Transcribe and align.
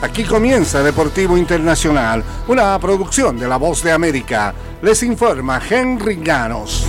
Aquí 0.00 0.22
comienza 0.22 0.80
Deportivo 0.80 1.36
Internacional, 1.36 2.22
una 2.46 2.78
producción 2.78 3.36
de 3.36 3.48
La 3.48 3.56
Voz 3.56 3.82
de 3.82 3.90
América. 3.90 4.54
Les 4.80 5.02
informa 5.02 5.60
Henry 5.68 6.20
Llanos. 6.22 6.86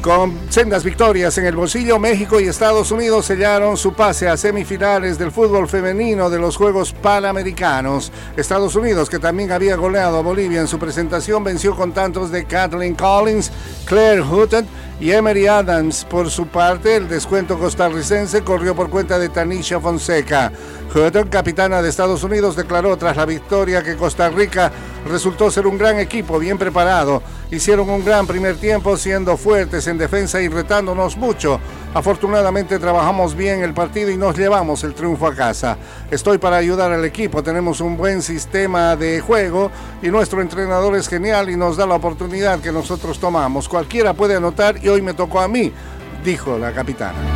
Con 0.00 0.38
sendas 0.48 0.84
victorias 0.84 1.36
en 1.38 1.46
el 1.46 1.56
bolsillo, 1.56 1.98
México 1.98 2.38
y 2.38 2.44
Estados 2.44 2.92
Unidos 2.92 3.26
sellaron 3.26 3.76
su 3.76 3.94
pase 3.94 4.28
a 4.28 4.36
semifinales 4.36 5.18
del 5.18 5.32
fútbol 5.32 5.66
femenino 5.66 6.30
de 6.30 6.38
los 6.38 6.56
Juegos 6.56 6.92
Panamericanos. 6.92 8.12
Estados 8.36 8.76
Unidos, 8.76 9.10
que 9.10 9.18
también 9.18 9.50
había 9.50 9.74
goleado 9.74 10.18
a 10.18 10.22
Bolivia 10.22 10.60
en 10.60 10.68
su 10.68 10.78
presentación, 10.78 11.42
venció 11.42 11.74
con 11.74 11.90
tantos 11.90 12.30
de 12.30 12.44
Kathleen 12.44 12.94
Collins, 12.94 13.50
Claire 13.86 14.22
Hutton 14.22 14.68
y 15.00 15.10
Emery 15.12 15.46
Adams. 15.46 16.04
Por 16.04 16.30
su 16.30 16.46
parte, 16.46 16.96
el 16.96 17.08
descuento 17.08 17.58
costarricense 17.58 18.42
corrió 18.42 18.74
por 18.74 18.90
cuenta 18.90 19.18
de 19.18 19.28
Tanisha 19.28 19.80
Fonseca. 19.80 20.52
Hutton, 20.94 21.28
capitana 21.28 21.82
de 21.82 21.88
Estados 21.88 22.22
Unidos, 22.22 22.56
declaró 22.56 22.96
tras 22.96 23.16
la 23.16 23.26
victoria 23.26 23.82
que 23.82 23.96
Costa 23.96 24.28
Rica 24.30 24.72
resultó 25.06 25.50
ser 25.50 25.66
un 25.66 25.78
gran 25.78 25.98
equipo, 25.98 26.38
bien 26.38 26.58
preparado. 26.58 27.22
Hicieron 27.50 27.88
un 27.88 28.04
gran 28.04 28.26
primer 28.26 28.56
tiempo 28.56 28.96
siendo 28.96 29.36
fuertes 29.36 29.86
en 29.86 29.98
defensa 29.98 30.40
y 30.40 30.48
retándonos 30.48 31.16
mucho. 31.16 31.60
Afortunadamente 31.94 32.78
trabajamos 32.78 33.34
bien 33.34 33.62
el 33.62 33.72
partido 33.72 34.10
y 34.10 34.16
nos 34.16 34.36
llevamos 34.36 34.84
el 34.84 34.94
triunfo 34.94 35.26
a 35.26 35.34
casa. 35.34 35.76
Estoy 36.10 36.38
para 36.38 36.56
ayudar 36.56 36.92
al 36.92 37.04
equipo, 37.04 37.42
tenemos 37.42 37.80
un 37.80 37.96
buen 37.96 38.22
sistema 38.22 38.96
de 38.96 39.20
juego 39.20 39.70
y 40.02 40.08
nuestro 40.08 40.42
entrenador 40.42 40.96
es 40.96 41.08
genial 41.08 41.48
y 41.50 41.56
nos 41.56 41.76
da 41.76 41.86
la 41.86 41.94
oportunidad 41.94 42.60
que 42.60 42.72
nosotros 42.72 43.18
tomamos. 43.18 43.68
Cualquiera 43.68 44.14
puede 44.14 44.36
anotar 44.36 44.82
y 44.82 44.88
hoy 44.88 45.02
me 45.02 45.14
tocó 45.14 45.40
a 45.40 45.48
mí, 45.48 45.72
dijo 46.24 46.58
la 46.58 46.72
capitana. 46.72 47.35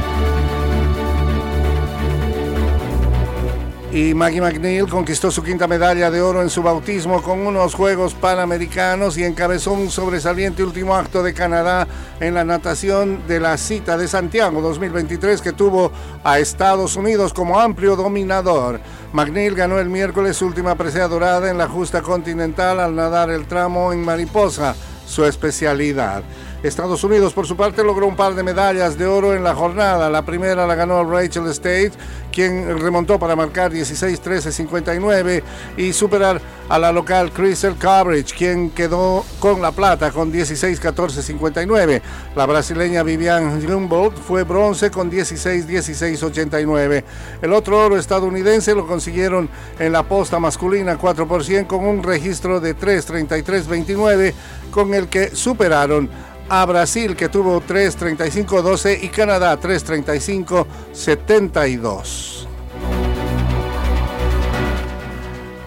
Y 3.93 4.15
Maggie 4.15 4.41
McNeil 4.41 4.89
conquistó 4.89 5.33
su 5.33 5.43
quinta 5.43 5.67
medalla 5.67 6.11
de 6.11 6.23
oro 6.23 6.43
en 6.43 6.51
su 6.51 6.63
bautismo 6.63 7.23
con 7.23 7.41
unos 7.41 7.75
Juegos 7.75 8.15
Panamericanos 8.15 9.19
y 9.19 9.25
encabezó 9.25 9.73
un 9.73 9.91
sobresaliente 9.91 10.63
último 10.63 10.95
acto 10.95 11.25
de 11.25 11.35
Canadá 11.35 11.89
en 12.21 12.35
la 12.35 12.45
natación 12.45 13.27
de 13.27 13.41
la 13.41 13.57
cita 13.57 13.99
de 13.99 14.07
Santiago 14.07 14.61
2023 14.61 15.41
que 15.41 15.53
tuvo 15.53 15.91
a 16.23 16.39
Estados 16.39 16.95
Unidos 16.95 17.33
como 17.33 17.59
amplio 17.59 17.97
dominador. 17.97 18.81
McNeil 19.13 19.57
ganó 19.57 19.81
el 19.81 19.91
miércoles 19.91 20.37
su 20.37 20.47
última 20.47 20.77
presea 20.77 21.09
dorada 21.09 21.51
en 21.51 21.59
la 21.59 21.69
justa 21.69 22.01
continental 22.01 22.79
al 22.79 22.95
nadar 22.95 23.31
el 23.31 23.47
tramo 23.47 23.93
en 23.93 24.05
mariposa, 24.05 24.77
su 25.05 25.25
especialidad. 25.25 26.23
Estados 26.63 27.03
Unidos, 27.05 27.33
por 27.33 27.47
su 27.47 27.57
parte, 27.57 27.83
logró 27.83 28.07
un 28.07 28.17
par 28.17 28.35
de 28.35 28.43
medallas 28.43 28.99
de 28.99 29.07
oro 29.07 29.35
en 29.35 29.43
la 29.43 29.55
jornada. 29.55 30.11
La 30.11 30.27
primera 30.27 30.67
la 30.67 30.75
ganó 30.75 31.03
Rachel 31.11 31.47
State, 31.47 31.93
quien 32.31 32.79
remontó 32.79 33.19
para 33.19 33.35
marcar 33.35 33.73
16-13-59 33.73 35.43
y 35.79 35.95
superar 35.95 36.39
a 36.69 36.79
la 36.79 36.93
local 36.93 37.33
Crystal 37.33 37.75
Coverage, 37.77 38.35
quien 38.37 38.71
quedó 38.71 39.25
con 39.39 39.63
la 39.63 39.73
plata 39.73 40.13
con 40.13 40.31
16-14-59. 40.31 42.03
La 42.37 42.45
brasileña 42.45 43.03
Vivian 43.03 43.59
Humboldt 43.65 44.19
fue 44.19 44.43
bronce 44.45 44.91
con 44.91 45.11
16-16-89. 45.11 47.05
El 47.41 47.55
otro 47.55 47.87
oro 47.87 47.97
estadounidense 47.97 48.75
lo 48.75 48.87
consiguieron 48.87 49.49
en 49.79 49.93
la 49.93 50.03
posta 50.03 50.39
masculina 50.39 50.99
4 50.99 51.27
con 51.67 51.87
un 51.87 52.03
registro 52.03 52.61
de 52.61 52.77
3-33-29 52.77 54.35
con 54.71 54.93
el 54.95 55.09
que 55.09 55.35
superaron 55.35 56.09
a 56.51 56.67
Brasil 56.67 57.15
que 57.15 57.29
tuvo 57.29 57.63
3.35-12 57.63 58.99
y 59.03 59.09
Canadá 59.09 59.57
3.35-72. 59.59 62.50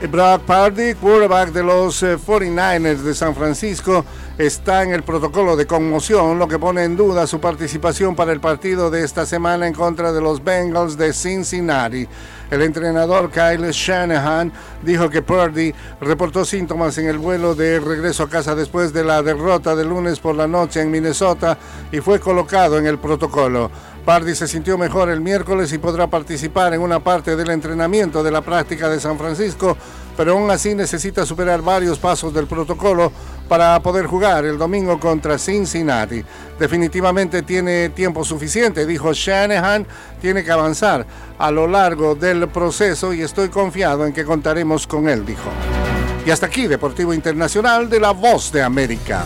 Brock 0.07 0.41
Pardy, 0.41 0.95
quarterback 0.95 1.51
de 1.53 1.63
los 1.63 2.03
49ers 2.03 2.85
eh, 2.85 2.95
de 2.95 3.15
San 3.15 3.33
Francisco, 3.33 4.03
está 4.37 4.83
en 4.83 4.91
el 4.91 5.03
protocolo 5.03 5.55
de 5.55 5.65
conmoción, 5.65 6.37
lo 6.37 6.47
que 6.47 6.59
pone 6.59 6.83
en 6.83 6.97
duda 6.97 7.25
su 7.25 7.39
participación 7.39 8.13
para 8.15 8.33
el 8.33 8.41
partido 8.41 8.91
de 8.91 9.03
esta 9.03 9.25
semana 9.25 9.65
en 9.65 9.73
contra 9.73 10.11
de 10.11 10.19
los 10.19 10.43
Bengals 10.43 10.97
de 10.97 11.13
Cincinnati. 11.13 12.05
El 12.51 12.61
entrenador 12.61 13.31
Kyle 13.31 13.71
Shanahan 13.71 14.51
dijo 14.83 15.09
que 15.09 15.21
Purdy 15.21 15.73
reportó 16.01 16.43
síntomas 16.43 16.97
en 16.97 17.07
el 17.07 17.17
vuelo 17.17 17.55
de 17.55 17.79
regreso 17.79 18.23
a 18.23 18.29
casa 18.29 18.55
después 18.55 18.91
de 18.91 19.03
la 19.03 19.23
derrota 19.23 19.75
del 19.75 19.89
lunes 19.89 20.19
por 20.19 20.35
la 20.35 20.47
noche 20.47 20.81
en 20.81 20.91
Minnesota 20.91 21.57
y 21.91 21.99
fue 21.99 22.19
colocado 22.19 22.77
en 22.77 22.87
el 22.87 22.99
protocolo. 22.99 23.71
Pardy 24.05 24.35
se 24.35 24.49
sintió 24.49 24.77
mejor 24.77 25.09
el 25.09 25.21
miércoles 25.21 25.71
y 25.71 25.77
podrá 25.77 26.07
participar 26.07 26.73
en 26.73 26.81
una 26.81 26.99
parte 26.99 27.37
del 27.37 27.49
entrenamiento 27.49 28.21
de 28.21 28.31
la 28.31 28.41
práctica 28.41 28.89
de 28.89 28.99
San 28.99 29.17
Francisco, 29.17 29.77
pero 30.17 30.33
aún 30.33 30.51
así 30.51 30.75
necesita 30.75 31.25
superar 31.25 31.61
varios 31.61 31.99
pasos 31.99 32.33
del 32.33 32.45
protocolo 32.45 33.13
para 33.47 33.79
poder 33.81 34.05
jugar 34.05 34.43
el 34.43 34.57
domingo 34.57 34.99
contra 34.99 35.37
Cincinnati. 35.37 36.21
Definitivamente 36.59 37.43
tiene 37.43 37.89
tiempo 37.89 38.25
suficiente, 38.25 38.85
dijo 38.85 39.13
Shanahan, 39.13 39.87
tiene 40.21 40.43
que 40.43 40.51
avanzar 40.51 41.05
a 41.39 41.49
lo 41.49 41.65
largo 41.65 42.13
del 42.13 42.49
proceso 42.49 43.13
y 43.13 43.21
estoy 43.21 43.47
confiado 43.47 44.05
en 44.05 44.11
que 44.11 44.25
contaremos 44.25 44.85
con 44.85 45.07
él, 45.07 45.25
dijo. 45.25 45.49
Y 46.25 46.31
hasta 46.31 46.47
aquí, 46.47 46.67
Deportivo 46.67 47.13
Internacional 47.13 47.89
de 47.89 48.01
la 48.01 48.11
Voz 48.11 48.51
de 48.51 48.63
América. 48.63 49.23